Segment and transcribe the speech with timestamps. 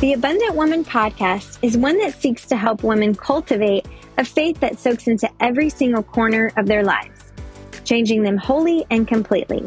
[0.00, 3.84] The Abundant Woman podcast is one that seeks to help women cultivate
[4.16, 7.32] a faith that soaks into every single corner of their lives,
[7.84, 9.64] changing them wholly and completely.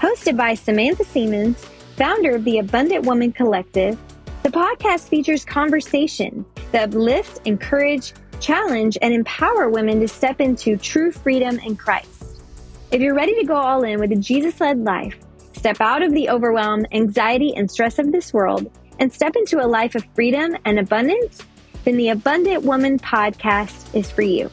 [0.00, 1.64] Hosted by Samantha Siemens,
[1.96, 3.98] founder of the Abundant Woman Collective,
[4.42, 11.10] the podcast features conversations that uplift, encourage, challenge, and empower women to step into true
[11.10, 12.42] freedom in Christ.
[12.90, 15.16] If you're ready to go all in with a Jesus led life,
[15.54, 19.66] step out of the overwhelm, anxiety, and stress of this world, and step into a
[19.66, 21.42] life of freedom and abundance,
[21.84, 24.50] then the Abundant Woman podcast is for you.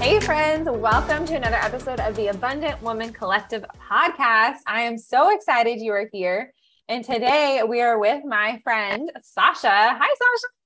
[0.00, 4.58] Hey, friends, welcome to another episode of the Abundant Woman Collective podcast.
[4.66, 6.54] I am so excited you are here.
[6.88, 9.68] And today we are with my friend Sasha.
[9.68, 10.57] Hi, Sasha.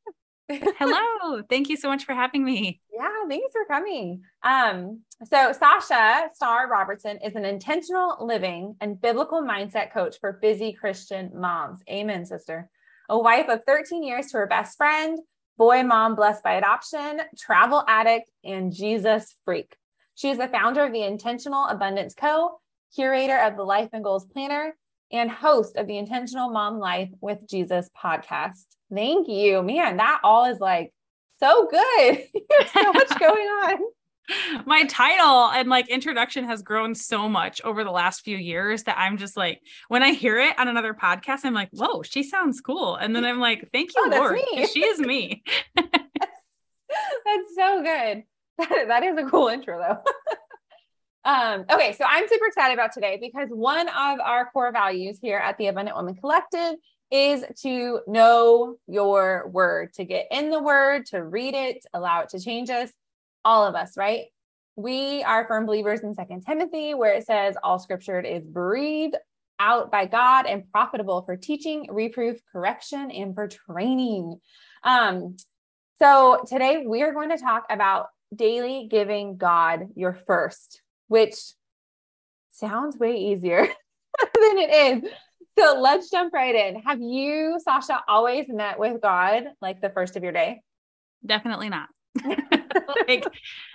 [0.48, 1.42] Hello.
[1.48, 2.80] Thank you so much for having me.
[2.92, 4.22] Yeah, thanks for coming.
[4.42, 10.72] Um, so Sasha Star Robertson is an intentional living and biblical mindset coach for busy
[10.72, 11.80] Christian moms.
[11.90, 12.70] Amen, sister.
[13.08, 15.18] A wife of 13 years to her best friend,
[15.58, 19.76] boy mom blessed by adoption, travel addict, and Jesus freak.
[20.14, 22.60] She is the founder of the Intentional Abundance Co.,
[22.94, 24.76] curator of the Life and Goals Planner,
[25.12, 28.64] and host of the Intentional Mom Life with Jesus podcast.
[28.92, 29.62] Thank you.
[29.62, 30.92] Man, that all is like
[31.40, 32.24] so good.
[32.50, 33.78] There's so much going on.
[34.66, 38.96] My title and like introduction has grown so much over the last few years that
[38.98, 42.60] I'm just like, when I hear it on another podcast, I'm like, whoa, she sounds
[42.60, 42.96] cool.
[42.96, 44.38] And then I'm like, thank you, oh, Lord.
[44.72, 45.42] She is me.
[45.74, 45.88] that's,
[47.24, 48.22] that's so good.
[48.58, 50.12] That, that is a cool intro, though.
[51.24, 55.38] Um, okay, so I'm super excited about today because one of our core values here
[55.38, 56.74] at the Abundant Woman Collective
[57.12, 62.30] is to know your word, to get in the word, to read it, allow it
[62.30, 62.90] to change us,
[63.44, 64.24] all of us, right?
[64.74, 69.16] We are firm believers in Second Timothy, where it says all scripture is breathed
[69.60, 74.40] out by God and profitable for teaching, reproof, correction, and for training.
[74.82, 75.36] Um,
[76.00, 80.80] so today we are going to talk about daily giving God your first
[81.12, 81.34] which
[82.52, 83.60] sounds way easier
[84.18, 85.10] than it is.
[85.58, 86.80] So let's jump right in.
[86.80, 90.62] Have you, Sasha, always met with God like the first of your day?
[91.24, 91.90] Definitely not.
[93.08, 93.26] like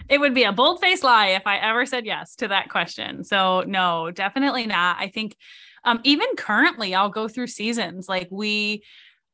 [0.10, 3.24] it would be a bold faced lie if I ever said yes to that question.
[3.24, 4.98] So no, definitely not.
[5.00, 5.36] I think
[5.84, 8.84] um, even currently I'll go through seasons like we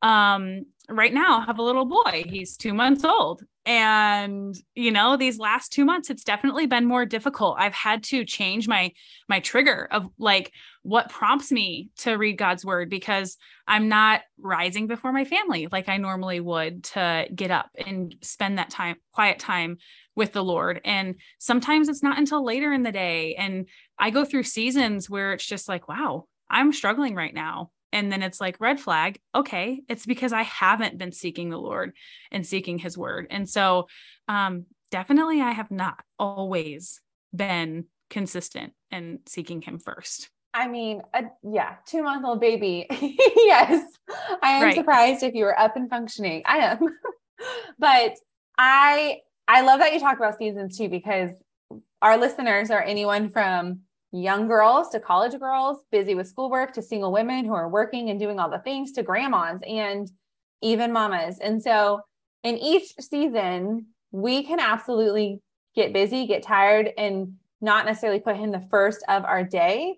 [0.02, 2.26] um, right now have a little boy.
[2.28, 3.44] He's two months old.
[3.66, 7.56] And, you know, these last two months, it's definitely been more difficult.
[7.58, 8.92] I've had to change my
[9.30, 10.52] my trigger of like
[10.82, 15.88] what prompts me to read God's word because I'm not rising before my family like
[15.88, 19.78] I normally would to get up and spend that time, quiet time
[20.14, 20.82] with the Lord.
[20.84, 23.36] And sometimes it's not until later in the day.
[23.36, 28.12] And I go through seasons where it's just like, wow, I'm struggling right now and
[28.12, 31.94] then it's like red flag okay it's because i haven't been seeking the lord
[32.32, 33.88] and seeking his word and so
[34.28, 37.00] um definitely i have not always
[37.34, 42.86] been consistent and seeking him first I mean, a, yeah, two month old baby.
[42.92, 43.84] yes,
[44.44, 44.76] I am right.
[44.76, 46.44] surprised if you were up and functioning.
[46.46, 46.80] I am,
[47.80, 48.14] but
[48.56, 51.32] I I love that you talk about seasons too because
[52.04, 53.80] our listeners are anyone from
[54.14, 58.20] young girls to college girls, busy with schoolwork, to single women who are working and
[58.20, 60.10] doing all the things, to grandmas and
[60.62, 61.40] even mamas.
[61.40, 62.02] And so
[62.44, 65.42] in each season, we can absolutely
[65.76, 69.96] get busy, get tired, and not necessarily put him the first of our day,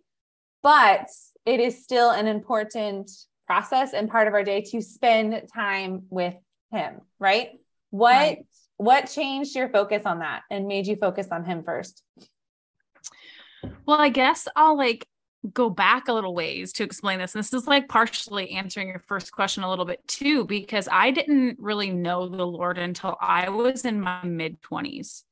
[0.63, 1.07] but
[1.45, 3.11] it is still an important
[3.45, 6.35] process and part of our day to spend time with
[6.71, 7.49] him, right?
[7.89, 8.45] What right.
[8.77, 12.01] what changed your focus on that and made you focus on him first?
[13.85, 15.07] Well, I guess I'll like
[15.53, 17.35] go back a little ways to explain this.
[17.35, 21.11] And this is like partially answering your first question a little bit too, because I
[21.11, 25.23] didn't really know the Lord until I was in my mid 20s.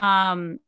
[0.00, 0.58] Um,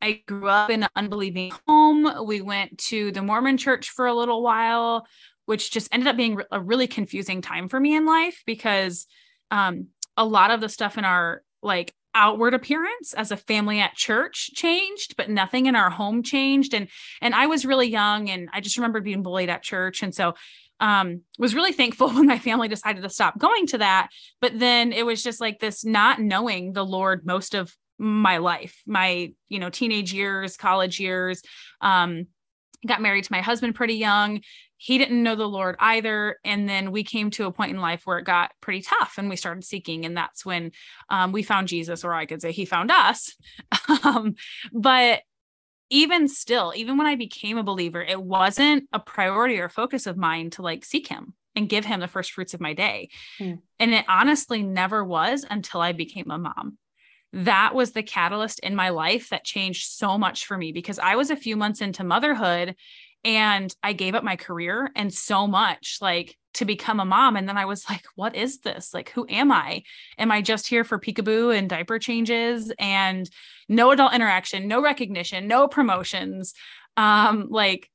[0.00, 2.26] I grew up in an unbelieving home.
[2.26, 5.06] We went to the Mormon church for a little while,
[5.46, 9.06] which just ended up being a really confusing time for me in life because
[9.50, 13.94] um, a lot of the stuff in our like outward appearance as a family at
[13.94, 16.74] church changed but nothing in our home changed.
[16.74, 16.88] And
[17.20, 20.02] and I was really young and I just remember being bullied at church.
[20.02, 20.34] And so
[20.80, 24.08] um was really thankful when my family decided to stop going to that.
[24.40, 28.82] But then it was just like this not knowing the lord most of my life
[28.86, 31.42] my you know teenage years college years.
[31.80, 32.26] Um
[32.86, 34.40] got married to my husband pretty young
[34.78, 36.38] he didn't know the Lord either.
[36.44, 39.28] And then we came to a point in life where it got pretty tough and
[39.28, 40.04] we started seeking.
[40.04, 40.72] And that's when
[41.08, 43.34] um, we found Jesus, or I could say he found us.
[44.04, 44.34] um,
[44.72, 45.22] but
[45.88, 50.16] even still, even when I became a believer, it wasn't a priority or focus of
[50.16, 53.08] mine to like seek him and give him the first fruits of my day.
[53.38, 53.54] Hmm.
[53.78, 56.76] And it honestly never was until I became a mom.
[57.32, 61.16] That was the catalyst in my life that changed so much for me because I
[61.16, 62.74] was a few months into motherhood
[63.26, 67.34] and I gave up my career and so much like to become a mom.
[67.34, 68.94] And then I was like, what is this?
[68.94, 69.82] Like, who am I?
[70.16, 73.28] Am I just here for peekaboo and diaper changes and
[73.68, 76.54] no adult interaction, no recognition, no promotions?
[76.96, 77.90] Um, like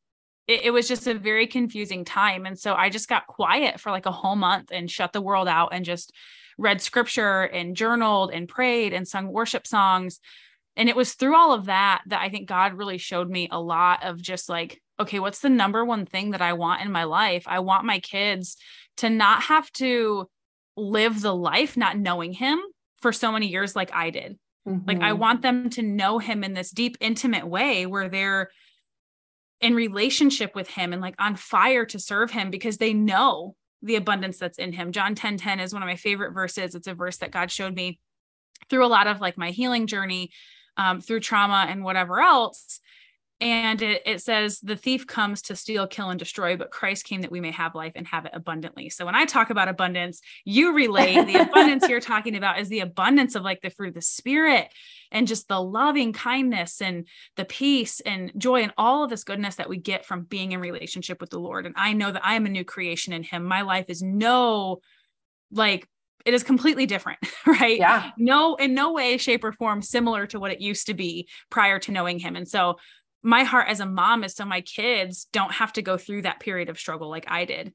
[0.50, 2.45] it, it was just a very confusing time.
[2.45, 5.48] And so I just got quiet for like a whole month and shut the world
[5.48, 6.12] out and just
[6.57, 10.19] read scripture and journaled and prayed and sung worship songs.
[10.75, 13.62] And it was through all of that that I think God really showed me a
[13.62, 17.03] lot of just like, okay, what's the number one thing that I want in my
[17.03, 17.44] life?
[17.48, 18.57] I want my kids
[18.98, 20.30] to not have to
[20.75, 22.59] live the life not knowing Him
[22.98, 24.38] for so many years like I did.
[24.68, 24.88] Mm-hmm.
[24.88, 25.19] Like, I mm-hmm.
[25.19, 28.50] want them to know Him in this deep, intimate way where they're
[29.62, 33.95] in relationship with him and like on fire to serve him because they know the
[33.95, 34.92] abundance that's in him.
[34.92, 36.75] John 10 10 is one of my favorite verses.
[36.75, 38.00] It's a verse that God showed me
[38.69, 40.31] through a lot of like my healing journey,
[40.77, 42.80] um, through trauma and whatever else.
[43.42, 47.22] And it, it says, the thief comes to steal, kill, and destroy, but Christ came
[47.22, 48.90] that we may have life and have it abundantly.
[48.90, 52.82] So when I talk about abundance, you relate the abundance you're talking about is the
[52.82, 54.72] abundance of like the fruit of the spirit
[55.12, 59.56] and just the loving kindness and the peace and joy and all of this goodness
[59.56, 61.66] that we get from being in relationship with the Lord.
[61.66, 63.44] And I know that I am a new creation in Him.
[63.44, 64.82] My life is no
[65.52, 65.88] like
[66.26, 67.78] it is completely different, right?
[67.78, 68.12] Yeah.
[68.18, 71.80] No, in no way, shape, or form similar to what it used to be prior
[71.80, 72.36] to knowing him.
[72.36, 72.76] And so
[73.24, 76.40] my heart as a mom is so my kids don't have to go through that
[76.40, 77.74] period of struggle like I did.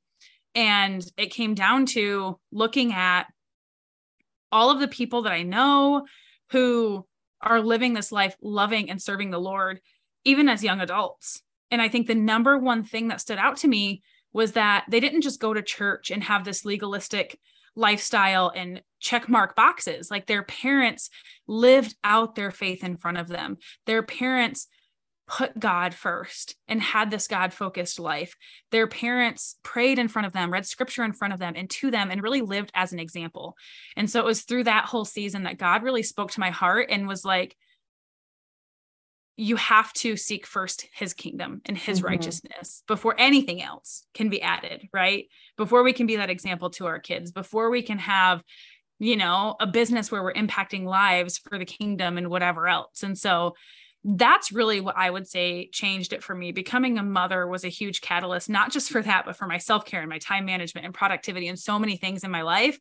[0.54, 3.26] And it came down to looking at
[4.50, 6.06] all of the people that I know
[6.50, 7.06] who
[7.40, 9.80] are living this life loving and serving the Lord,
[10.24, 11.42] even as young adults.
[11.70, 14.02] And I think the number one thing that stood out to me
[14.32, 17.38] was that they didn't just go to church and have this legalistic
[17.74, 20.10] lifestyle and check mark boxes.
[20.10, 21.10] Like their parents
[21.46, 23.58] lived out their faith in front of them.
[23.86, 24.68] Their parents
[25.28, 28.36] put God first and had this God focused life.
[28.70, 31.90] Their parents prayed in front of them, read scripture in front of them and to
[31.90, 33.56] them, and really lived as an example.
[33.96, 36.88] And so it was through that whole season that God really spoke to my heart
[36.90, 37.56] and was like,
[39.36, 42.08] you have to seek first his kingdom and his mm-hmm.
[42.08, 45.26] righteousness before anything else can be added, right?
[45.56, 48.42] Before we can be that example to our kids, before we can have,
[48.98, 53.02] you know, a business where we're impacting lives for the kingdom and whatever else.
[53.02, 53.54] And so
[54.04, 56.52] that's really what I would say changed it for me.
[56.52, 59.84] Becoming a mother was a huge catalyst, not just for that, but for my self
[59.84, 62.78] care and my time management and productivity and so many things in my life.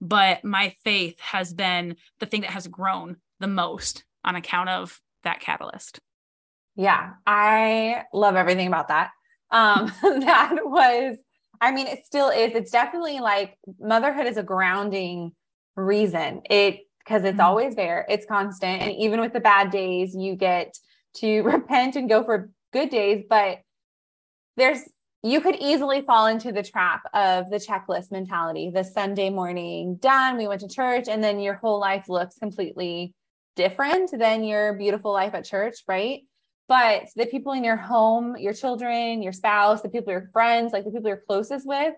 [0.00, 5.00] But my faith has been the thing that has grown the most on account of
[5.22, 6.00] that catalyst.
[6.76, 9.10] Yeah, I love everything about that.
[9.50, 11.16] Um, that was,
[11.60, 12.52] I mean, it still is.
[12.54, 15.32] It's definitely like motherhood is a grounding
[15.76, 16.42] reason.
[16.50, 17.46] It because it's mm-hmm.
[17.46, 18.06] always there.
[18.08, 18.82] It's constant.
[18.82, 20.76] And even with the bad days, you get
[21.16, 23.24] to repent and go for good days.
[23.28, 23.58] But
[24.56, 24.80] there's,
[25.22, 30.36] you could easily fall into the trap of the checklist mentality, the Sunday morning done,
[30.36, 33.14] we went to church, and then your whole life looks completely
[33.56, 36.22] different than your beautiful life at church, right?
[36.68, 40.84] But the people in your home, your children, your spouse, the people your friends, like
[40.84, 41.94] the people you're closest with,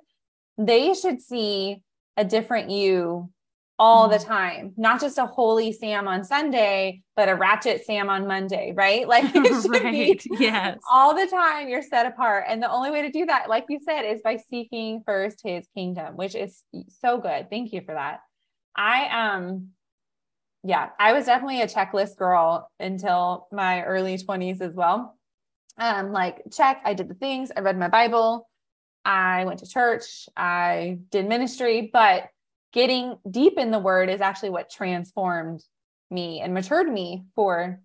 [0.59, 1.83] they should see
[2.17, 3.31] a different you
[3.79, 4.29] all the mm-hmm.
[4.29, 9.07] time, not just a holy Sam on Sunday, but a ratchet Sam on Monday, right?
[9.17, 10.23] Like it should right.
[10.41, 10.79] yes.
[10.91, 12.45] all the time you're set apart.
[12.49, 15.67] And the only way to do that, like you said, is by seeking first his
[15.75, 16.63] kingdom, which is
[17.01, 17.49] so good.
[17.51, 18.21] Thank you for that.
[18.75, 19.69] I um
[20.65, 25.17] yeah, I was definitely a checklist girl until my early 20s as well.
[25.79, 28.49] Um, like check, I did the things, I read my Bible,
[29.05, 32.29] I went to church, I did ministry, but
[32.73, 35.63] getting deep in the word is actually what transformed
[36.11, 37.81] me and matured me for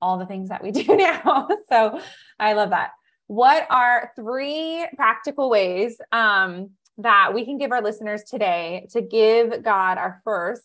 [0.00, 1.48] all the things that we do now.
[1.68, 2.00] so
[2.38, 2.90] I love that.
[3.28, 9.62] What are three practical ways um, that we can give our listeners today to give
[9.62, 10.62] God our first,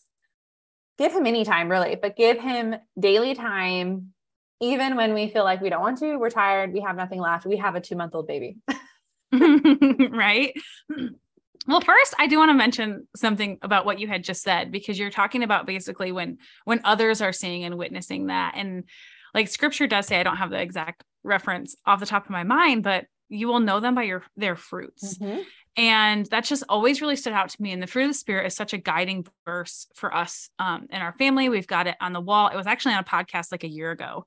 [0.97, 4.13] give him any time really, but give him daily time,
[4.59, 7.45] even when we feel like we don't want to, we're tired, we have nothing left,
[7.45, 8.57] we have a two month old baby.
[9.31, 10.53] right.
[11.67, 14.97] Well, first, I do want to mention something about what you had just said because
[14.97, 18.85] you're talking about basically when when others are seeing and witnessing that, and
[19.33, 22.43] like Scripture does say, I don't have the exact reference off the top of my
[22.43, 25.17] mind, but you will know them by your their fruits.
[25.17, 25.41] Mm-hmm.
[25.75, 27.71] And that's just always really stood out to me.
[27.71, 31.01] And the fruit of the spirit is such a guiding verse for us um, in
[31.01, 31.49] our family.
[31.49, 32.47] We've got it on the wall.
[32.47, 34.25] It was actually on a podcast like a year ago.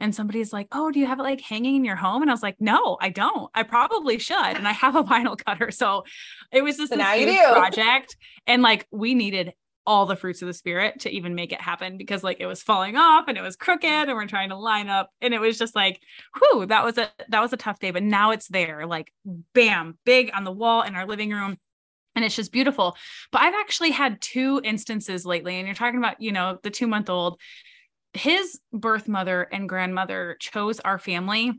[0.00, 2.34] And somebody's like, "Oh, do you have it like hanging in your home?" And I
[2.34, 3.50] was like, "No, I don't.
[3.54, 6.04] I probably should." And I have a vinyl cutter, so
[6.52, 9.54] it was just So this huge project, and like we needed
[9.88, 12.62] all the fruits of the spirit to even make it happen because like it was
[12.62, 15.56] falling off and it was crooked and we're trying to line up and it was
[15.56, 15.98] just like
[16.36, 19.10] whew that was a that was a tough day but now it's there like
[19.54, 21.56] bam big on the wall in our living room
[22.14, 22.98] and it's just beautiful
[23.32, 26.86] but i've actually had two instances lately and you're talking about you know the 2
[26.86, 27.40] month old
[28.12, 31.52] his birth mother and grandmother chose our family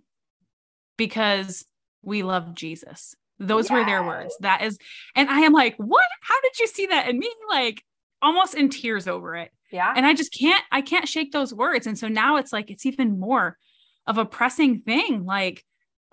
[0.98, 1.66] because
[2.02, 3.16] we love Jesus.
[3.40, 4.36] Those were their words.
[4.42, 4.78] That is
[5.16, 6.06] and i am like what?
[6.22, 7.32] How did you see that in me?
[7.50, 7.84] Like
[8.22, 9.52] almost in tears over it.
[9.72, 9.94] Yeah.
[9.96, 11.88] and i just can't i can't shake those words.
[11.88, 13.58] And so now it's like it's even more
[14.08, 15.26] of a pressing thing.
[15.26, 15.64] Like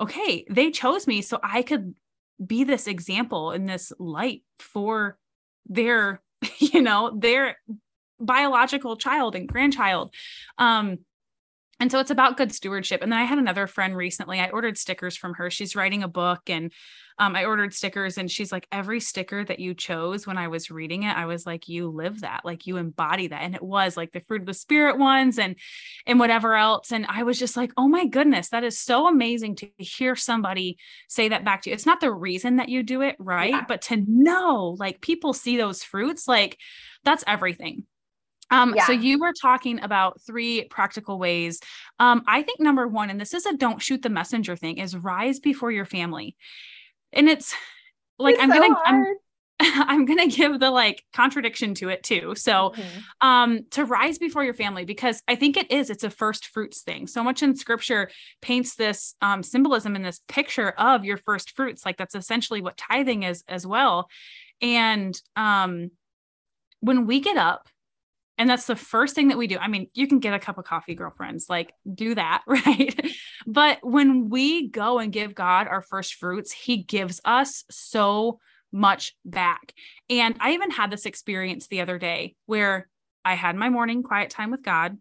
[0.01, 1.95] okay they chose me so i could
[2.45, 5.19] be this example and this light for
[5.67, 6.21] their
[6.59, 7.57] you know their
[8.21, 10.13] biological child and grandchild
[10.59, 10.99] um
[11.79, 14.79] and so it's about good stewardship and then i had another friend recently i ordered
[14.79, 16.73] stickers from her she's writing a book and
[17.19, 20.71] um, I ordered stickers and she's like, every sticker that you chose when I was
[20.71, 23.43] reading it, I was like, you live that, like you embody that.
[23.43, 25.57] And it was like the fruit of the spirit ones and,
[26.07, 26.93] and whatever else.
[26.93, 30.77] And I was just like, oh my goodness, that is so amazing to hear somebody
[31.09, 31.75] say that back to you.
[31.75, 33.51] It's not the reason that you do it, right?
[33.51, 33.65] Yeah.
[33.67, 36.59] But to know like people see those fruits, like
[37.03, 37.85] that's everything.
[38.51, 41.61] Um, so you were talking about three practical ways.
[41.99, 44.97] Um, I think number one, and this is a don't shoot the messenger thing, is
[44.97, 46.37] rise before your family.
[47.13, 47.55] And it's
[48.19, 49.05] like It's I'm so gonna I'm.
[49.59, 52.35] I'm gonna give the like contradiction to it too.
[52.35, 53.27] So Mhm.
[53.27, 56.83] um to rise before your family because I think it is it's a first fruits
[56.83, 57.07] thing.
[57.07, 58.11] So much in scripture
[58.43, 62.77] paints this um symbolism and this picture of your first fruits like that's essentially what
[62.77, 64.09] tithing is as well.
[64.61, 65.91] And um
[66.81, 67.69] when we get up
[68.39, 69.59] and that's the first thing that we do.
[69.59, 72.95] I mean, you can get a cup of coffee, girlfriends, like do that, right?
[73.47, 78.39] But when we go and give God our first fruits, He gives us so
[78.73, 79.73] much back.
[80.11, 82.89] And I even had this experience the other day where
[83.25, 84.99] I had my morning quiet time with God.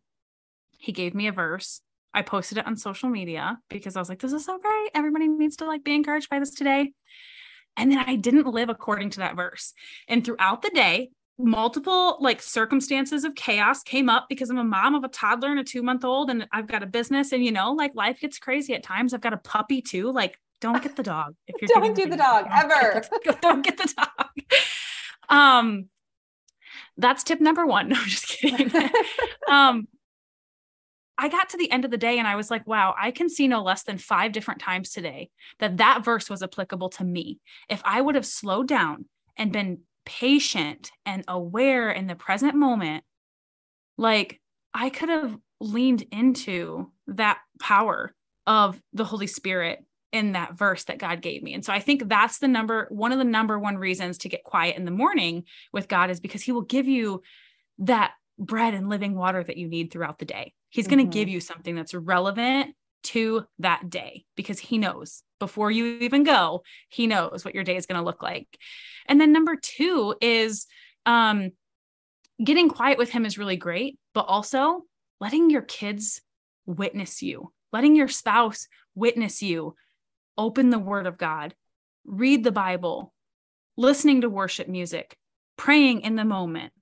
[0.77, 1.81] He gave me a verse.
[2.13, 4.91] I posted it on social media because I was like, this is so great.
[4.93, 6.93] Everybody needs to like be encouraged by this today.
[7.75, 9.73] And then I didn't live according to that verse.
[10.07, 14.95] And throughout the day, multiple like circumstances of chaos came up because I'm a mom
[14.95, 17.31] of a toddler and a two month old, and I've got a business.
[17.31, 19.13] And you know, like life gets crazy at times.
[19.13, 20.11] I've got a puppy too.
[20.11, 23.03] Like, don't get the dog if you're Don't do the dog, ever.
[23.41, 24.29] don't get the dog.
[25.27, 25.89] Um,
[26.97, 27.89] that's tip number one.
[27.89, 28.71] No, I'm just kidding.
[29.49, 29.87] um,
[31.17, 33.29] I got to the end of the day and I was like, wow, I can
[33.29, 37.39] see no less than five different times today that that verse was applicable to me.
[37.69, 39.05] If I would have slowed down
[39.37, 43.03] and been patient and aware in the present moment,
[43.97, 44.41] like
[44.73, 48.13] I could have leaned into that power
[48.45, 51.53] of the Holy Spirit in that verse that God gave me.
[51.53, 54.43] And so I think that's the number one of the number one reasons to get
[54.43, 55.43] quiet in the morning
[55.73, 57.21] with God is because he will give you
[57.79, 60.53] that bread and living water that you need throughout the day.
[60.69, 61.11] He's going to Mhm.
[61.11, 66.63] give you something that's relevant to that day because he knows before you even go,
[66.89, 68.47] he knows what your day is going to look like.
[69.07, 70.65] And then number 2 is
[71.05, 71.51] um
[72.43, 74.81] getting quiet with him is really great, but also
[75.21, 76.21] letting your kids
[76.65, 79.75] witness you, letting your spouse witness you,
[80.37, 81.53] open the word of God,
[82.05, 83.13] read the Bible,
[83.77, 85.17] listening to worship music,
[85.57, 86.73] praying in the moment.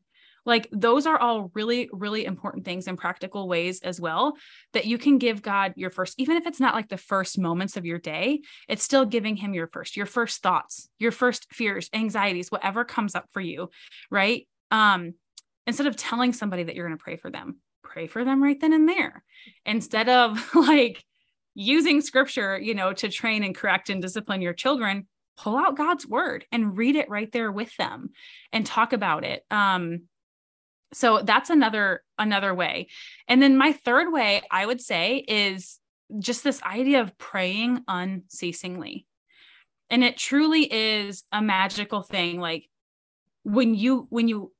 [0.46, 4.36] Like those are all really, really important things in practical ways as well
[4.74, 7.78] that you can give God your first, even if it's not like the first moments
[7.78, 11.90] of your day, it's still giving him your first, your first thoughts, your first fears,
[11.94, 13.70] anxieties, whatever comes up for you.
[14.12, 14.48] Right.
[14.72, 15.14] Um,
[15.66, 18.60] instead of telling somebody that you're going to pray for them, pray for them right
[18.60, 19.24] then and there
[19.66, 21.04] instead of like
[21.56, 25.08] using scripture, you know, to train and correct and discipline your children,
[25.38, 28.10] pull out God's word and read it right there with them
[28.52, 29.44] and talk about it.
[29.52, 30.04] Um,
[30.94, 32.88] so that's another another way.
[33.28, 35.80] And then my third way I would say is
[36.20, 39.06] just this idea of praying unceasingly.
[39.90, 42.70] And it truly is a magical thing like
[43.44, 44.52] when you when you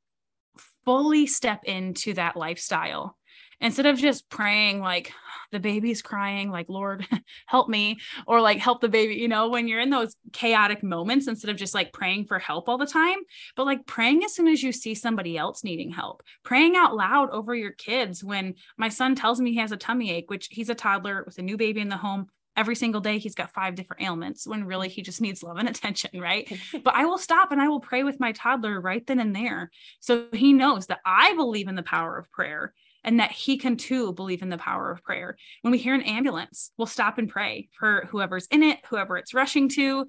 [0.86, 3.18] fully step into that lifestyle
[3.64, 5.12] instead of just praying like
[5.52, 7.06] the baby's crying like lord
[7.46, 11.28] help me or like help the baby you know when you're in those chaotic moments
[11.28, 13.18] instead of just like praying for help all the time.
[13.56, 16.24] But like praying as soon as you see somebody else needing help.
[16.44, 20.12] Praying out loud over your kids when my son tells me he has a tummy
[20.12, 22.28] ache which he's a toddler with a new baby in the home.
[22.56, 25.70] Every single day he's got five different ailments when really he just needs love and
[25.74, 26.52] attention right?
[26.84, 29.72] But I will stop and I will pray with my toddler right then and there.
[30.00, 33.78] So he knows that I believe in the power of prayer and that he can
[33.78, 35.38] too believe in the power of prayer.
[35.62, 39.34] When we hear an ambulance, we'll stop and pray for whoever's in it, whoever it's
[39.34, 40.08] rushing to,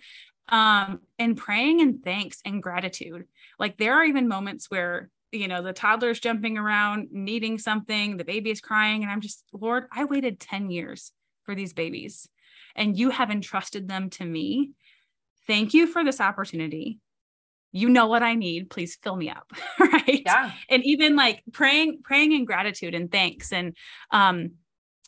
[0.49, 3.25] um, and praying in thanks and gratitude.
[3.59, 8.25] Like there are even moments where you know the toddler's jumping around needing something the
[8.25, 11.11] baby is crying and i'm just lord i waited 10 years
[11.43, 12.29] for these babies
[12.77, 14.71] and you have entrusted them to me
[15.49, 17.01] thank you for this opportunity
[17.75, 19.52] you know what i need please fill me up
[20.07, 20.23] right?
[20.25, 20.52] Yeah.
[20.69, 23.52] And even like praying praying in gratitude and thanks.
[23.52, 23.76] And
[24.11, 24.52] um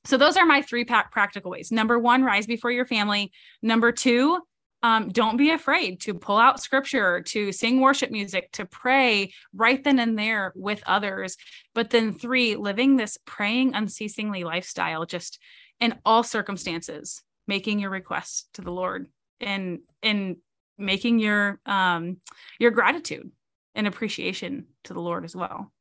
[0.04, 1.72] so those are my three pack practical ways.
[1.72, 3.32] Number one rise before your family.
[3.62, 4.38] Number two
[4.82, 9.82] um, don't be afraid to pull out scripture, to sing worship music, to pray right
[9.82, 11.36] then and there with others.
[11.74, 15.40] But then, three, living this praying unceasingly lifestyle, just
[15.80, 19.08] in all circumstances, making your requests to the Lord.
[19.40, 20.36] And and
[20.78, 22.18] making your um
[22.58, 23.30] your gratitude
[23.74, 25.72] and appreciation to the Lord as well.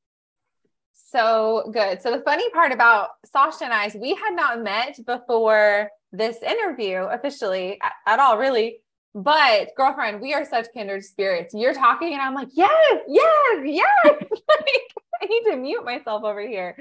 [0.94, 2.02] So good.
[2.02, 6.42] So the funny part about Sasha and I is we had not met before this
[6.42, 8.80] interview officially at, at all, really.
[9.14, 11.54] But girlfriend, we are such kindred spirits.
[11.54, 13.96] You're talking and I'm like, yes, yes, yes.
[14.06, 14.30] like,
[15.22, 16.76] I need to mute myself over here.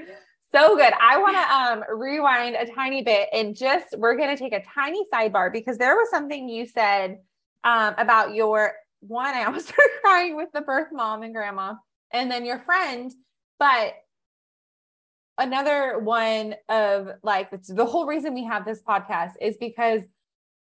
[0.51, 0.93] So good.
[0.99, 4.63] I want to um, rewind a tiny bit and just we're going to take a
[4.73, 7.19] tiny sidebar because there was something you said
[7.65, 9.35] um, about your one.
[9.35, 11.73] I almost started crying with the birth mom and grandma,
[12.13, 13.11] and then your friend.
[13.59, 13.95] But
[15.37, 20.01] another one of like the whole reason we have this podcast is because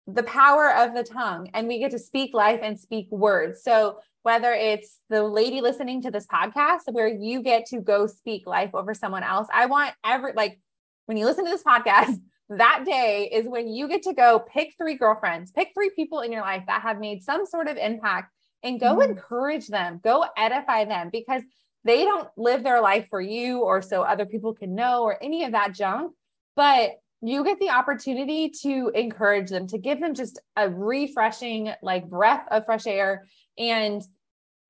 [0.07, 3.63] the power of the tongue and we get to speak life and speak words.
[3.63, 8.47] So whether it's the lady listening to this podcast where you get to go speak
[8.47, 10.61] life over someone else, I want every like
[11.07, 14.75] when you listen to this podcast, that day is when you get to go pick
[14.77, 18.33] three girlfriends, pick three people in your life that have made some sort of impact
[18.63, 21.43] and go mm encourage them, go edify them because
[21.85, 25.45] they don't live their life for you or so other people can know or any
[25.45, 26.13] of that junk.
[26.57, 26.91] But
[27.23, 32.47] you get the opportunity to encourage them, to give them just a refreshing, like breath
[32.51, 33.27] of fresh air.
[33.57, 34.03] And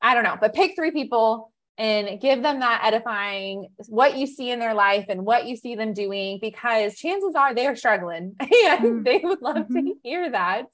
[0.02, 1.49] I don't know, but pick three people
[1.80, 5.76] and give them that edifying, what you see in their life and what you see
[5.76, 9.02] them doing, because chances are they are struggling and mm-hmm.
[9.02, 9.86] they would love mm-hmm.
[9.86, 10.66] to hear that.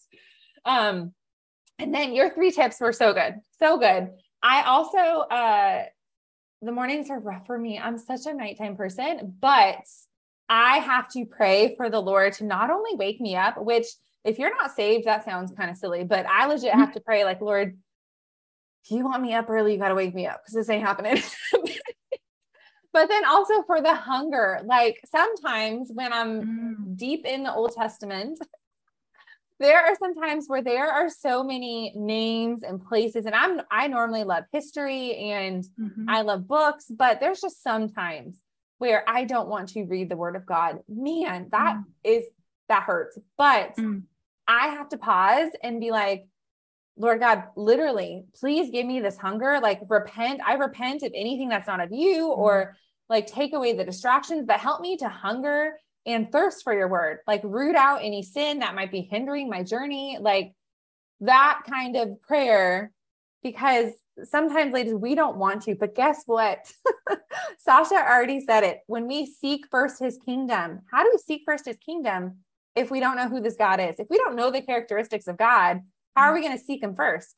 [0.65, 1.15] Um,
[1.79, 4.09] and then your three tips were so good, so good.
[4.43, 5.85] I also, uh,
[6.61, 7.79] the mornings are rough for me.
[7.79, 9.79] I'm such a nighttime person, but
[10.49, 13.87] I have to pray for the Lord to not only wake me up, which
[14.25, 17.23] if you're not saved, that sounds kind of silly, but I legit have to pray,
[17.23, 17.79] like, Lord,
[18.87, 20.85] if you want me up early, you got to wake me up because this ain't
[20.85, 21.23] happening.
[22.93, 26.97] but then also for the hunger, like sometimes when I'm mm.
[26.97, 28.39] deep in the Old Testament,
[29.59, 33.89] there are some times where there are so many names and places and i'm i
[33.89, 36.11] normally love history and mm-hmm.
[36.11, 38.39] i love books but there's just sometimes
[38.79, 40.81] where I don't want to read the word of God.
[40.89, 41.85] Man, that mm.
[42.05, 42.25] is
[42.69, 43.19] that hurts.
[43.39, 44.03] But mm.
[44.47, 46.27] I have to pause and be like,
[46.97, 49.61] Lord God, literally, please give me this hunger.
[49.61, 50.41] Like, repent.
[50.45, 52.39] I repent of anything that's not of you, mm.
[52.39, 52.77] or
[53.09, 55.75] like take away the distractions, but help me to hunger
[56.07, 57.19] and thirst for your word.
[57.27, 60.19] Like, root out any sin that might be hindering my journey.
[60.21, 60.53] Like,
[61.21, 62.93] that kind of prayer,
[63.43, 63.93] because
[64.25, 66.73] sometimes ladies we don't want to but guess what
[67.59, 71.67] sasha already said it when we seek first his kingdom how do we seek first
[71.67, 72.39] his kingdom
[72.75, 75.37] if we don't know who this god is if we don't know the characteristics of
[75.37, 75.81] god
[76.17, 77.35] how are we going to seek him first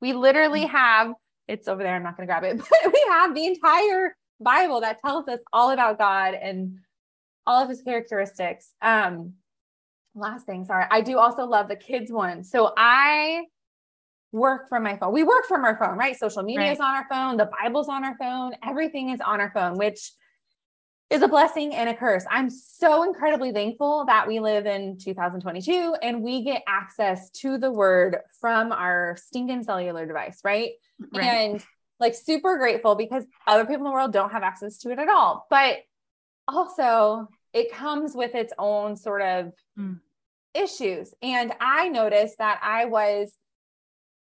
[0.00, 0.70] we literally mm.
[0.70, 1.12] have
[1.48, 4.80] it's over there i'm not going to grab it but we have the entire bible
[4.80, 6.78] that tells us all about god and
[7.46, 9.34] all of his characteristics um
[10.14, 13.44] last thing sorry i do also love the kids one so i
[14.32, 15.12] work from my phone.
[15.12, 16.16] We work from our phone, right?
[16.16, 16.72] Social media right.
[16.72, 20.12] is on our phone, the Bible's on our phone, everything is on our phone, which
[21.10, 22.24] is a blessing and a curse.
[22.30, 27.70] I'm so incredibly thankful that we live in 2022 and we get access to the
[27.70, 30.70] word from our stinking cellular device, right?
[31.12, 31.24] right.
[31.24, 31.66] And
[31.98, 35.08] like super grateful because other people in the world don't have access to it at
[35.08, 35.46] all.
[35.50, 35.78] But
[36.46, 39.98] also, it comes with its own sort of mm.
[40.54, 41.12] issues.
[41.20, 43.32] And I noticed that I was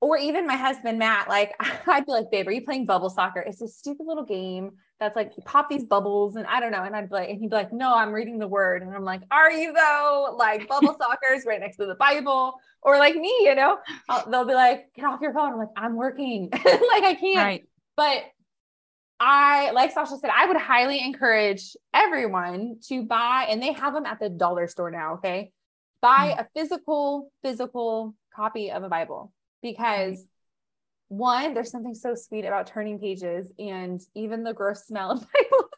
[0.02, 1.54] or even my husband Matt, like
[1.88, 3.42] I'd be like, babe, are you playing bubble soccer?
[3.42, 6.84] It's a stupid little game that's like you pop these bubbles and I don't know.
[6.84, 8.82] And I'd be like, and he'd be like, no, I'm reading the word.
[8.82, 10.36] And I'm like, are you though?
[10.38, 12.56] Like bubble soccer is right next to the Bible.
[12.82, 13.78] Or like me, you know,
[14.10, 15.54] I'll, they'll be like, get off your phone.
[15.54, 16.50] I'm like, I'm working.
[16.54, 17.38] like I can't.
[17.38, 17.68] Right.
[17.96, 18.24] But
[19.20, 24.06] I, like Sasha said, I would highly encourage everyone to buy, and they have them
[24.06, 25.16] at the dollar store now.
[25.16, 25.52] Okay.
[26.02, 26.40] Buy mm.
[26.40, 30.24] a physical, physical copy of a Bible because
[31.10, 35.20] one, there's something so sweet about turning pages and even the gross smell of
[35.52, 35.70] Bibles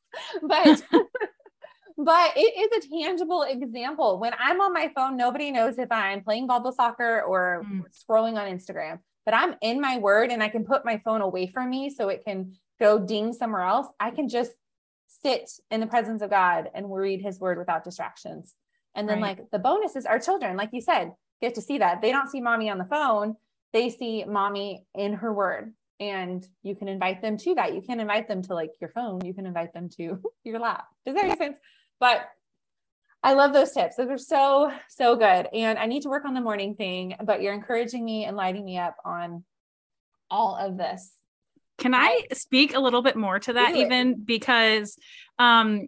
[0.41, 0.83] but
[1.97, 2.39] but it
[2.79, 4.19] is a tangible example.
[4.19, 7.83] When I'm on my phone, nobody knows if I'm playing bubble soccer or mm.
[7.91, 11.47] scrolling on Instagram, but I'm in my word and I can put my phone away
[11.47, 13.87] from me so it can go ding somewhere else.
[13.99, 14.51] I can just
[15.23, 18.55] sit in the presence of God and read his word without distractions.
[18.95, 19.37] And then right.
[19.37, 22.01] like the bonuses are children, like you said, get to see that.
[22.01, 23.35] They don't see mommy on the phone.
[23.73, 27.75] They see mommy in her word and you can invite them to that.
[27.75, 29.23] You can invite them to like your phone.
[29.23, 30.85] You can invite them to your lap.
[31.05, 31.57] Does that make sense?
[31.99, 32.27] But
[33.23, 33.97] I love those tips.
[33.97, 35.47] Those are so, so good.
[35.53, 38.65] And I need to work on the morning thing, but you're encouraging me and lighting
[38.65, 39.43] me up on
[40.31, 41.11] all of this.
[41.77, 44.97] Can I speak a little bit more to that, even because
[45.39, 45.87] um,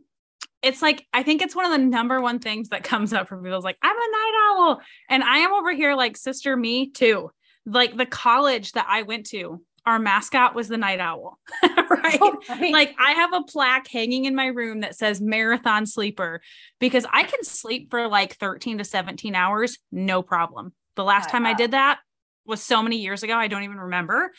[0.61, 3.37] it's like I think it's one of the number one things that comes up for
[3.37, 4.81] people is like, I'm a night owl.
[5.09, 7.31] And I am over here like sister me too.
[7.65, 12.19] Like the college that I went to, our mascot was the night owl, right?
[12.21, 12.39] Oh,
[12.71, 16.41] like I have a plaque hanging in my room that says marathon sleeper
[16.79, 20.73] because I can sleep for like 13 to 17 hours, no problem.
[20.95, 21.99] The last time I did that
[22.45, 24.31] was so many years ago, I don't even remember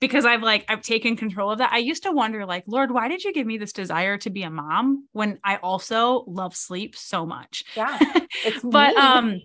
[0.00, 1.72] because I've like I've taken control of that.
[1.72, 4.42] I used to wonder like, Lord, why did you give me this desire to be
[4.42, 7.64] a mom when I also love sleep so much?
[7.76, 7.98] Yeah.
[8.64, 9.40] but um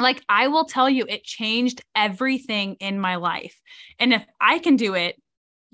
[0.00, 3.60] like I will tell you, it changed everything in my life.
[3.98, 5.20] And if I can do it,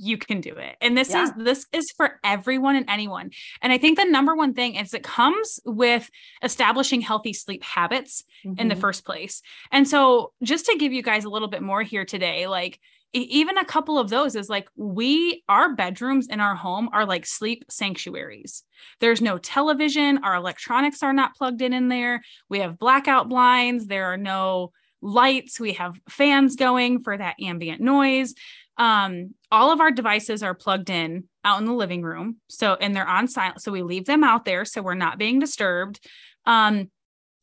[0.02, 0.76] you can do it.
[0.80, 1.24] And this yeah.
[1.24, 3.30] is this is for everyone and anyone.
[3.61, 6.11] And I think the number one thing is it comes with
[6.42, 8.59] establishing healthy sleep habits mm-hmm.
[8.59, 8.80] in the mm-hmm.
[8.80, 9.42] first place.
[9.70, 12.80] And so just to give you guys a little bit more here today, like
[13.12, 17.27] even a couple of those is like we our bedrooms in our home are like
[17.27, 18.62] sleep sanctuaries.
[19.01, 22.23] There's no television our electronics are not plugged in in there.
[22.49, 27.81] We have blackout blinds there are no lights we have fans going for that ambient
[27.81, 28.35] noise.
[28.77, 32.94] Um, all of our devices are plugged in out in the living room so and
[32.94, 36.01] they're on silent so we leave them out there so we're not being disturbed.
[36.46, 36.90] Um,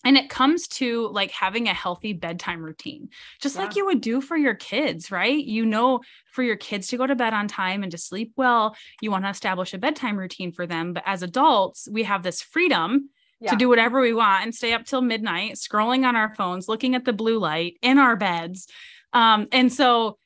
[0.03, 3.10] and it comes to like having a healthy bedtime routine
[3.41, 3.63] just yeah.
[3.63, 5.99] like you would do for your kids right you know
[6.31, 9.23] for your kids to go to bed on time and to sleep well you want
[9.23, 13.51] to establish a bedtime routine for them but as adults we have this freedom yeah.
[13.51, 16.95] to do whatever we want and stay up till midnight scrolling on our phones looking
[16.95, 18.67] at the blue light in our beds
[19.13, 20.17] um, and so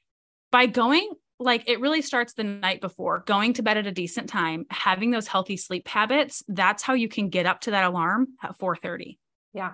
[0.52, 4.30] by going like it really starts the night before going to bed at a decent
[4.30, 8.28] time having those healthy sleep habits that's how you can get up to that alarm
[8.44, 9.18] at 4:30
[9.54, 9.74] yeah.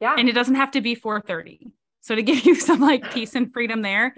[0.00, 0.16] Yeah.
[0.18, 1.70] And it doesn't have to be 4:30.
[2.00, 4.14] So to give you some like peace and freedom there,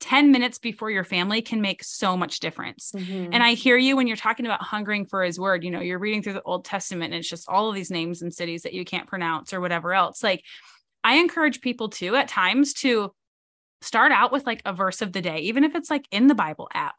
[0.00, 2.92] 10 minutes before your family can make so much difference.
[2.94, 3.32] Mm-hmm.
[3.32, 5.98] And I hear you when you're talking about hungering for his word, you know, you're
[5.98, 8.74] reading through the Old Testament and it's just all of these names and cities that
[8.74, 10.22] you can't pronounce or whatever else.
[10.22, 10.44] Like
[11.02, 13.12] I encourage people to at times to
[13.80, 16.34] start out with like a verse of the day, even if it's like in the
[16.34, 16.96] Bible app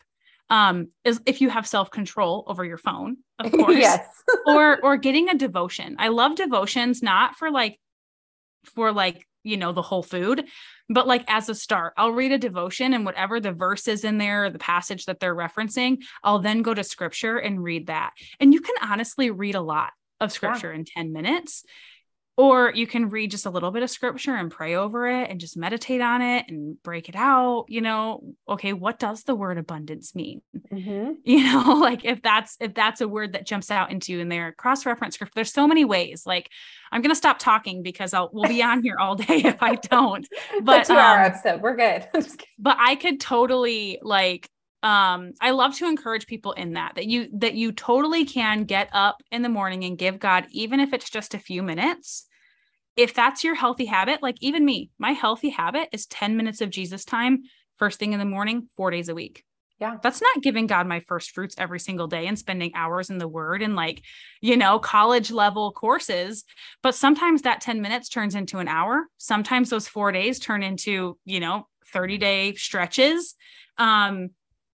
[0.50, 4.06] um is if you have self-control over your phone of course yes.
[4.48, 5.96] or or getting a devotion.
[6.00, 7.80] I love devotions not for like
[8.66, 10.46] for like you know the whole food
[10.90, 14.18] but like as a start i'll read a devotion and whatever the verse is in
[14.18, 18.12] there or the passage that they're referencing i'll then go to scripture and read that.
[18.40, 20.80] And you can honestly read a lot of scripture yeah.
[20.80, 21.64] in 10 minutes
[22.40, 25.42] or you can read just a little bit of scripture and pray over it and
[25.42, 29.58] just meditate on it and break it out you know okay what does the word
[29.58, 30.42] abundance mean?
[30.72, 31.16] Mm-hmm.
[31.26, 34.30] you know like if that's if that's a word that jumps out into you in
[34.30, 36.50] there cross reference scripture there's so many ways like
[36.94, 40.26] i'm gonna stop talking because i'll we'll be on here all day if i don't
[40.64, 42.08] but um, we're good.
[42.58, 44.50] But i could totally like
[44.82, 48.88] um i love to encourage people in that that you that you totally can get
[48.94, 52.29] up in the morning and give god even if it's just a few minutes
[53.00, 56.70] if that's your healthy habit, like even me, my healthy habit is 10 minutes of
[56.70, 57.44] Jesus time
[57.78, 59.46] first thing in the morning, four days a week.
[59.80, 59.96] Yeah.
[60.04, 63.28] That's not giving God my first fruits every single day and spending hours in the
[63.30, 64.02] word and like,
[64.42, 66.44] you know, college level courses.
[66.84, 69.06] But sometimes that 10 minutes turns into an hour.
[69.18, 73.36] Sometimes those four days turn into, you know, 30 day stretches.
[73.78, 74.32] Um,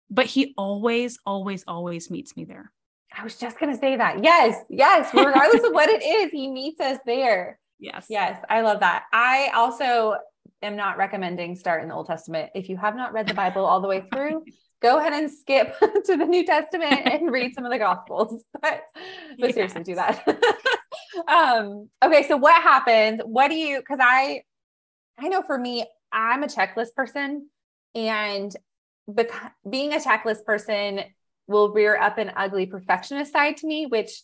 [0.10, 2.72] but he always, always, always meets me there.
[3.16, 4.24] I was just going to say that.
[4.24, 4.58] Yes.
[4.68, 5.14] Yes.
[5.14, 7.60] Regardless of what it is, he meets us there.
[7.80, 8.08] Yes.
[8.10, 8.44] Yes.
[8.50, 9.04] I love that.
[9.12, 10.16] I also
[10.62, 12.52] am not recommending start in the Old Testament.
[12.56, 14.44] If you have not read the Bible all the way through,
[14.82, 18.44] go ahead and skip to the New Testament and read some of the Gospels.
[18.54, 18.84] But,
[19.40, 19.54] but yes.
[19.54, 20.28] seriously, do that.
[21.28, 22.28] um, okay.
[22.28, 23.22] So what happens?
[23.24, 24.42] What do you, cause I,
[25.18, 27.50] I know for me, I'm a checklist person
[27.94, 28.56] and
[29.08, 31.02] bec- being a checklist person
[31.48, 34.22] will rear up an ugly perfectionist side to me, which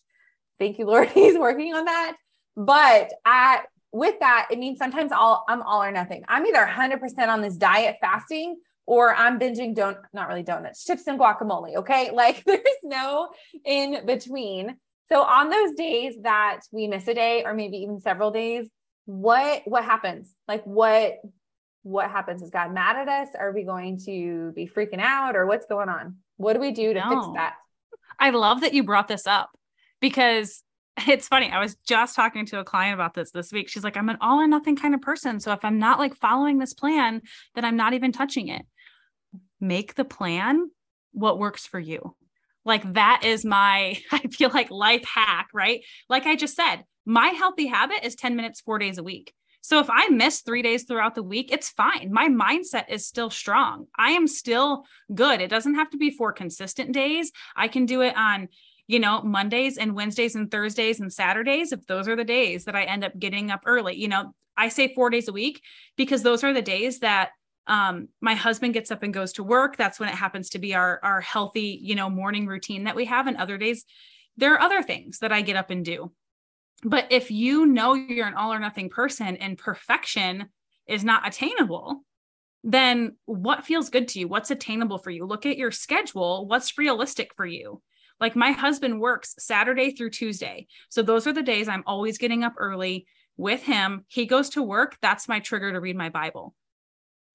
[0.60, 2.16] thank you, Lord, he's working on that.
[2.56, 6.24] But at with that, it means sometimes I'll I'm all or nothing.
[6.28, 11.08] I'm either 100% on this diet fasting or I'm binging don't not really donuts, chips
[11.08, 11.78] and guacamole.
[11.78, 12.12] Okay.
[12.22, 13.30] Like there's no
[13.66, 14.78] in between.
[15.10, 18.70] So on those days that we miss a day or maybe even several days,
[19.06, 20.34] what what happens?
[20.48, 21.20] Like what
[21.84, 22.42] what happens?
[22.42, 23.30] Is God mad at us?
[23.38, 26.18] Are we going to be freaking out or what's going on?
[26.38, 27.10] What do we do to no.
[27.10, 27.56] fix that?
[28.20, 29.50] I love that you brought this up
[30.00, 30.64] because
[31.08, 31.50] it's funny.
[31.50, 33.70] I was just talking to a client about this this week.
[33.70, 35.40] She's like, I'm an all or nothing kind of person.
[35.40, 37.22] So if I'm not like following this plan,
[37.56, 38.64] then I'm not even touching it.
[39.60, 40.70] Make the plan
[41.12, 42.16] what works for you.
[42.66, 45.82] Like that is my, I feel like life hack, right?
[46.10, 49.34] Like I just said, my healthy habit is 10 minutes, four days a week.
[49.64, 52.10] So if I miss three days throughout the week, it's fine.
[52.12, 53.86] My mindset is still strong.
[53.96, 55.40] I am still good.
[55.40, 57.32] It doesn't have to be four consistent days.
[57.56, 58.48] I can do it on,
[58.92, 61.72] you know, Mondays and Wednesdays and Thursdays and Saturdays.
[61.72, 64.68] If those are the days that I end up getting up early, you know, I
[64.68, 65.62] say four days a week
[65.96, 67.30] because those are the days that
[67.68, 69.78] um, my husband gets up and goes to work.
[69.78, 73.06] That's when it happens to be our, our healthy, you know, morning routine that we
[73.06, 73.28] have.
[73.28, 73.86] And other days,
[74.36, 76.12] there are other things that I get up and do.
[76.84, 80.50] But if you know you're an all or nothing person and perfection
[80.86, 82.04] is not attainable,
[82.66, 84.28] then what feels good to you?
[84.28, 85.26] What's attainable for you?
[85.26, 86.46] Look at your schedule.
[86.46, 87.82] What's realistic for you?
[88.22, 90.68] Like my husband works Saturday through Tuesday.
[90.90, 94.06] So those are the days I'm always getting up early with him.
[94.08, 94.98] He goes to work.
[95.02, 96.56] That's my trigger to read my Bible.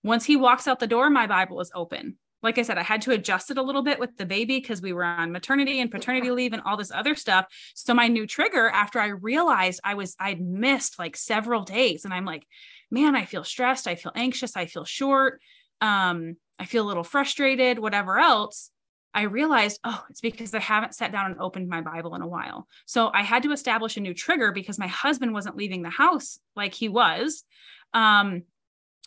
[0.03, 3.03] Once he walks out the door, my Bible is open like I said, I had
[3.03, 5.91] to adjust it a little bit with the baby because we were on maternity and
[5.91, 7.47] paternity leave and all this other stuff.
[7.75, 12.15] So my new trigger after I realized I was I'd missed like several days and
[12.15, 12.47] I'm like,
[12.91, 15.41] man, I feel stressed, I feel anxious, I feel short,
[15.81, 18.71] um, I feel a little frustrated, whatever else.
[19.17, 22.29] I realized, oh, it's because I haven't sat down and opened my Bible in a
[22.29, 22.69] while.
[22.85, 26.39] So I had to establish a new trigger because my husband wasn't leaving the house
[26.55, 27.43] like he was.
[27.95, 28.43] Um,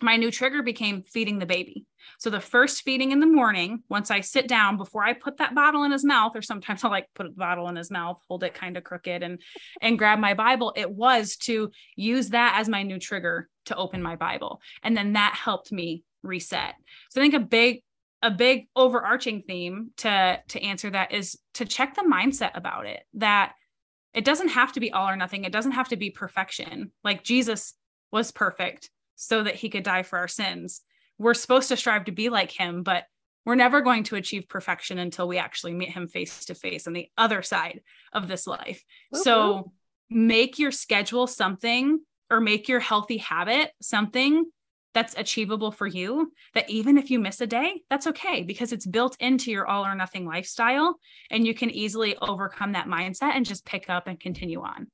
[0.01, 1.85] my new trigger became feeding the baby.
[2.17, 5.53] So the first feeding in the morning, once I sit down before I put that
[5.53, 8.43] bottle in his mouth, or sometimes I'll like put the bottle in his mouth, hold
[8.43, 9.39] it kind of crooked and
[9.79, 14.01] and grab my Bible, it was to use that as my new trigger to open
[14.01, 14.59] my Bible.
[14.81, 16.73] And then that helped me reset.
[17.11, 17.83] So I think a big
[18.21, 23.01] a big overarching theme to to answer that is to check the mindset about it
[23.13, 23.53] that
[24.13, 25.45] it doesn't have to be all or nothing.
[25.45, 26.91] It doesn't have to be perfection.
[27.03, 27.75] Like Jesus
[28.11, 30.81] was perfect so that he could die for our sins.
[31.17, 33.03] We're supposed to strive to be like him, but
[33.45, 36.93] we're never going to achieve perfection until we actually meet him face to face on
[36.93, 37.81] the other side
[38.13, 38.83] of this life.
[39.13, 39.71] So
[40.09, 44.45] make your schedule something or make your healthy habit something
[44.93, 48.85] that's achievable for you that even if you miss a day that's okay because it's
[48.85, 50.99] built into your all or nothing lifestyle
[51.29, 54.87] and you can easily overcome that mindset and just pick up and continue on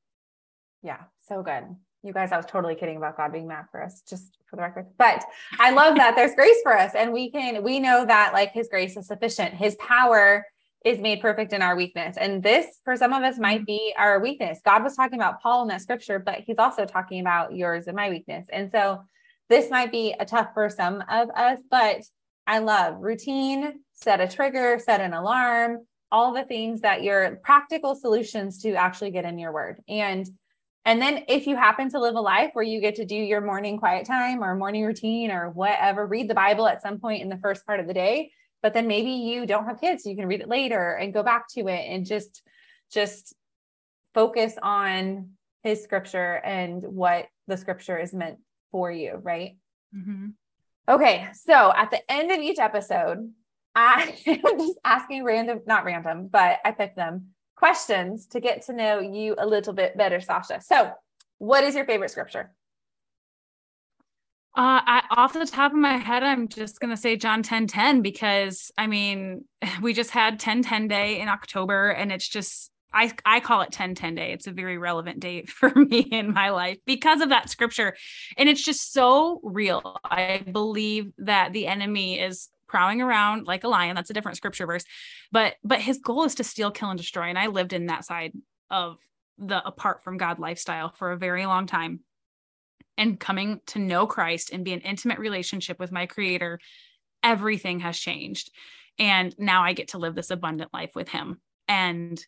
[0.83, 1.63] yeah so good
[2.05, 4.61] you guys, I was totally kidding about God being mad for us, just for the
[4.61, 4.85] record.
[4.97, 5.23] But
[5.59, 6.93] I love that there's grace for us.
[6.93, 9.55] And we can, we know that like his grace is sufficient.
[9.55, 10.45] His power
[10.85, 12.15] is made perfect in our weakness.
[12.15, 13.65] And this, for some of us, might mm-hmm.
[13.65, 14.59] be our weakness.
[14.63, 17.95] God was talking about Paul in that scripture, but he's also talking about yours and
[17.95, 18.45] my weakness.
[18.53, 19.03] And so
[19.49, 22.01] this might be a tough for some of us, but
[22.47, 27.95] I love routine, set a trigger, set an alarm, all the things that your practical
[27.95, 29.81] solutions to actually get in your word.
[29.87, 30.27] And
[30.87, 33.41] and then if you happen to live a life where you get to do your
[33.41, 37.29] morning quiet time or morning routine or whatever, read the Bible at some point in
[37.29, 38.31] the first part of the day,
[38.61, 41.23] but then maybe you don't have kids, so you can read it later and go
[41.23, 42.43] back to it and just
[42.91, 43.33] just
[44.13, 45.31] focus on
[45.63, 48.37] his scripture and what the scripture is meant
[48.75, 49.55] for you, right?
[49.95, 50.31] Mm-hmm.
[50.89, 53.31] Okay, so at the end of each episode,
[53.73, 58.73] I am just asking random, not random, but I picked them questions to get to
[58.73, 60.59] know you a little bit better, Sasha.
[60.59, 60.91] So,
[61.37, 62.51] what is your favorite scripture?
[64.57, 68.01] Uh, I, off the top of my head, I'm just gonna say John 10 10
[68.01, 69.45] because I mean,
[69.81, 73.71] we just had 10 10 day in October, and it's just I I call it
[73.71, 74.31] 10 10 day.
[74.31, 77.95] It's a very relevant date for me in my life because of that scripture,
[78.37, 79.97] and it's just so real.
[80.03, 83.95] I believe that the enemy is prowling around like a lion.
[83.95, 84.85] That's a different scripture verse.
[85.31, 87.25] But but his goal is to steal, kill, and destroy.
[87.25, 88.33] And I lived in that side
[88.71, 88.97] of
[89.37, 91.99] the apart from God lifestyle for a very long time.
[92.97, 96.59] And coming to know Christ and be an intimate relationship with my creator,
[97.21, 98.51] everything has changed.
[98.97, 101.41] And now I get to live this abundant life with him.
[101.67, 102.23] And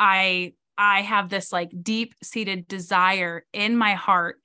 [0.00, 4.38] I I have this like deep seated desire in my heart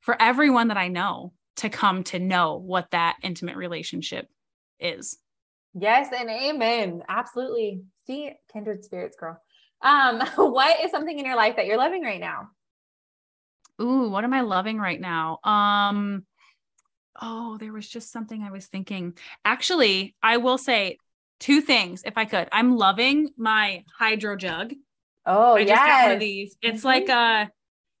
[0.00, 4.28] for everyone that I know to come to know what that intimate relationship
[4.78, 5.18] is.
[5.74, 7.02] Yes, and amen.
[7.08, 7.82] Absolutely.
[8.06, 9.42] See, kindred spirits, girl.
[9.80, 12.50] Um, what is something in your life that you're loving right now?
[13.80, 15.38] Ooh, what am I loving right now?
[15.42, 16.24] Um,
[17.20, 19.14] oh, there was just something I was thinking.
[19.44, 20.98] Actually, I will say
[21.40, 22.48] two things if I could.
[22.52, 24.74] I'm loving my hydro jug.
[25.26, 26.56] Oh, I just got one of these.
[26.62, 26.84] It's Mhm.
[26.84, 27.50] like a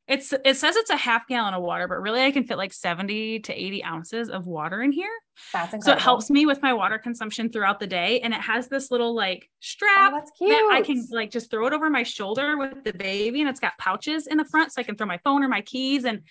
[0.08, 2.72] it's it says it's a half gallon of water, but really I can fit like
[2.72, 5.08] 70 to 80 ounces of water in here.
[5.52, 8.20] That's So it helps me with my water consumption throughout the day.
[8.20, 10.50] And it has this little like Oh, strap that's cute.
[10.50, 13.60] that I can like just throw it over my shoulder with the baby and it's
[13.60, 16.22] got pouches in the front so I can throw my phone or my keys and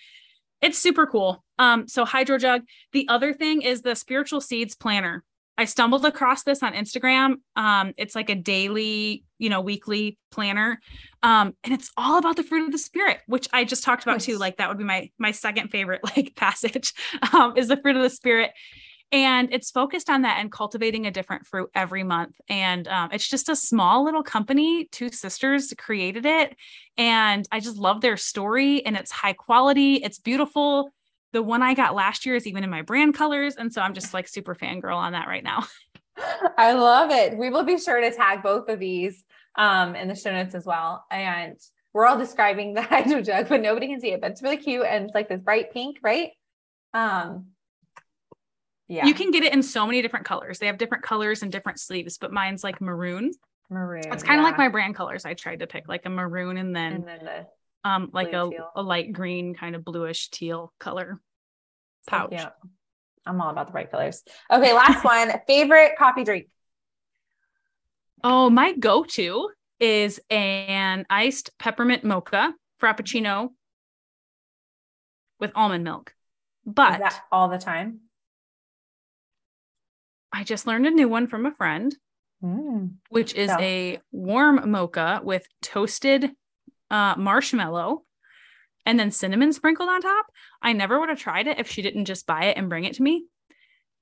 [0.60, 1.42] it's super cool.
[1.58, 2.62] Um so hydro jug.
[2.92, 5.24] The other thing is the spiritual seeds planner.
[5.62, 7.36] I stumbled across this on Instagram.
[7.56, 10.80] Um it's like a daily, you know, weekly planner.
[11.22, 14.20] Um and it's all about the fruit of the spirit, which I just talked about
[14.20, 14.38] too.
[14.38, 16.92] Like that would be my my second favorite like passage
[17.32, 18.50] um is the fruit of the spirit.
[19.12, 22.34] And it's focused on that and cultivating a different fruit every month.
[22.48, 24.86] And um, it's just a small little company.
[24.90, 26.56] Two sisters created it.
[26.96, 29.96] And i just love their story and it's high quality.
[29.96, 30.90] It's beautiful
[31.32, 33.94] the one i got last year is even in my brand colors and so i'm
[33.94, 35.64] just like super fangirl on that right now
[36.58, 37.36] I love it.
[37.36, 39.24] We will be sure to tag both of these
[39.56, 41.04] um, in the show notes as well.
[41.10, 41.58] And
[41.92, 44.20] we're all describing the hydro jug, but nobody can see it.
[44.20, 46.30] But it's really cute and it's like this bright pink, right?
[46.94, 47.46] Um,
[48.88, 51.50] yeah, you can get it in so many different colors they have different colors and
[51.50, 53.32] different sleeves but mine's like maroon
[53.70, 54.02] maroon.
[54.12, 56.76] it's kind of like my brand colors i tried to pick like a maroon and
[56.76, 57.46] then and then the
[57.84, 61.20] um like a, blue a light green kind of bluish teal color
[62.06, 62.48] pouch cute.
[63.24, 64.22] I'm all about the bright colors.
[64.50, 65.30] Okay, last one.
[65.46, 66.48] Favorite coffee drink.
[68.24, 69.48] Oh, my go-to
[69.80, 73.48] is an iced peppermint mocha frappuccino
[75.40, 76.14] with almond milk.
[76.64, 78.00] But that all the time?
[80.32, 81.94] I just learned a new one from a friend,
[82.42, 82.94] Mm.
[83.10, 86.32] which is So- a warm mocha with toasted
[86.92, 88.04] uh, marshmallow
[88.86, 90.26] and then cinnamon sprinkled on top.
[90.60, 92.94] I never would have tried it if she didn't just buy it and bring it
[92.94, 93.24] to me.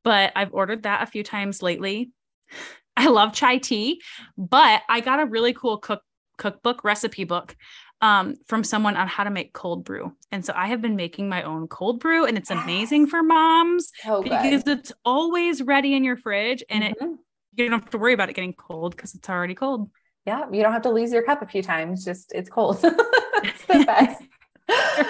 [0.04, 2.10] But I've ordered that a few times lately.
[2.96, 4.02] I love chai tea,
[4.36, 6.02] but I got a really cool cook
[6.36, 7.54] cookbook recipe book
[8.00, 10.12] um, from someone on how to make cold brew.
[10.32, 13.90] And so I have been making my own cold brew and it's amazing for moms
[14.02, 14.78] So because good.
[14.78, 17.18] it's always ready in your fridge and it Mhm.
[17.56, 19.90] you don't have to worry about it getting cold because it's already cold.
[20.26, 22.04] Yeah, you don't have to lose your cup a few times.
[22.04, 22.78] Just it's cold.
[22.82, 24.22] it's the best.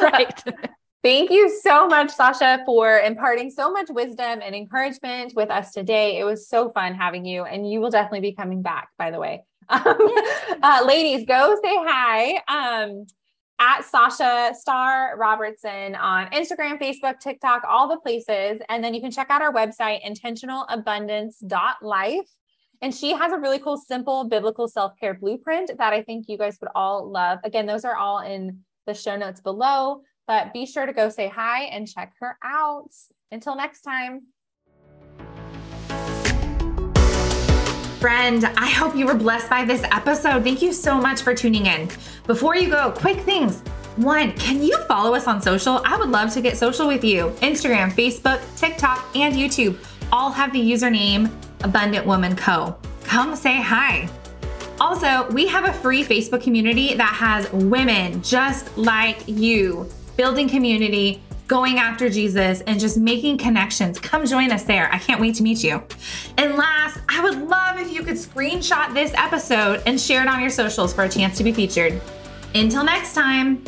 [0.00, 0.42] right.
[1.02, 6.18] Thank you so much, Sasha, for imparting so much wisdom and encouragement with us today.
[6.18, 9.18] It was so fun having you, and you will definitely be coming back, by the
[9.18, 9.42] way.
[9.70, 9.96] Um,
[10.62, 13.06] uh, ladies, go say hi um,
[13.58, 18.60] at Sasha Star Robertson on Instagram, Facebook, TikTok, all the places.
[18.68, 22.26] And then you can check out our website, intentionalabundance.life.
[22.82, 26.38] And she has a really cool, simple biblical self care blueprint that I think you
[26.38, 27.38] guys would all love.
[27.44, 31.28] Again, those are all in the show notes below, but be sure to go say
[31.28, 32.90] hi and check her out.
[33.30, 34.22] Until next time.
[38.00, 40.42] Friend, I hope you were blessed by this episode.
[40.42, 41.90] Thank you so much for tuning in.
[42.26, 43.60] Before you go, quick things.
[43.96, 45.82] One, can you follow us on social?
[45.84, 47.28] I would love to get social with you.
[47.42, 49.76] Instagram, Facebook, TikTok, and YouTube
[50.10, 51.30] all have the username
[51.62, 52.76] Abundant Woman Co.
[53.04, 54.08] Come say hi.
[54.80, 61.22] Also, we have a free Facebook community that has women just like you building community,
[61.46, 63.98] going after Jesus, and just making connections.
[63.98, 64.92] Come join us there.
[64.92, 65.82] I can't wait to meet you.
[66.38, 70.40] And last, I would love if you could screenshot this episode and share it on
[70.40, 72.00] your socials for a chance to be featured.
[72.54, 73.64] Until next time.